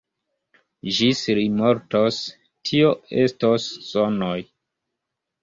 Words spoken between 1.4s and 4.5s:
mortos, tio estos sonoj.